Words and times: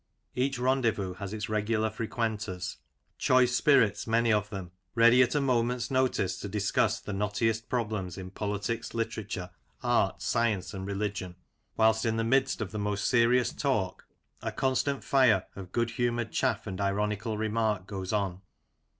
Each 0.33 0.57
rendezvous 0.57 1.13
has 1.19 1.31
its 1.31 1.47
regular 1.47 1.91
frequenters— 1.91 2.77
choice 3.19 3.55
spirits, 3.55 4.07
many 4.07 4.33
of 4.33 4.49
them, 4.49 4.71
ready 4.95 5.21
at 5.21 5.35
a 5.35 5.39
moment's 5.39 5.91
notice 5.91 6.39
to 6.39 6.47
discuss 6.47 6.99
the 6.99 7.11
knottiest 7.13 7.69
problems 7.69 8.17
in 8.17 8.31
politics, 8.31 8.95
literature, 8.95 9.51
art, 9.83 10.19
science 10.23 10.73
and 10.73 10.87
religion; 10.87 11.35
whilst 11.77 12.03
in 12.03 12.17
the 12.17 12.23
midst 12.23 12.61
of 12.61 12.71
the 12.71 12.79
most 12.79 13.07
serious 13.07 13.53
talk, 13.53 14.07
a 14.41 14.51
constant 14.51 15.03
fire 15.03 15.45
of 15.55 15.71
good 15.71 15.91
humoured 15.91 16.31
chaflf 16.31 16.65
and 16.65 16.81
ironical 16.81 17.37
remark 17.37 17.85
goes 17.85 18.11
on. 18.11 18.41